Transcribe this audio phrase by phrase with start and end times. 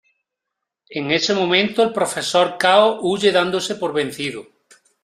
[0.89, 4.47] En ese momento, el Profesor Chaos huye dándose por vencido.